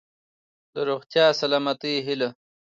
[0.73, 2.35] د روغتیا ،سلامتۍ هيله.💡